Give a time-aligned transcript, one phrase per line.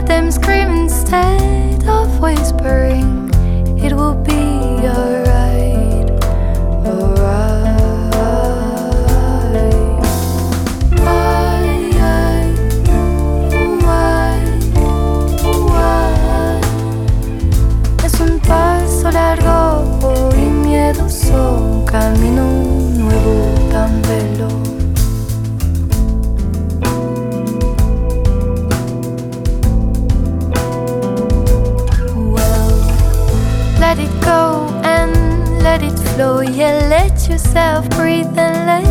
[0.00, 3.28] let them scream instead of whispering.
[3.84, 4.39] It will be.
[37.00, 38.89] Let yourself breathe and let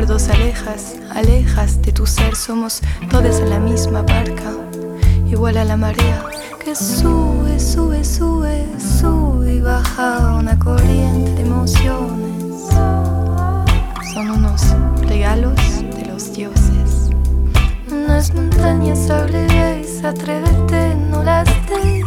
[0.00, 2.80] recuerdos alejas, alejas de tu ser, somos
[3.10, 4.50] todos en la misma barca,
[5.26, 6.24] igual a la marea
[6.64, 12.68] que sube, sube, sube, sube y baja una corriente de emociones.
[14.14, 14.62] Son unos
[15.02, 15.60] regalos
[15.94, 17.10] de los dioses.
[17.90, 21.99] Las montañas sobrevives, atrévete, no las des.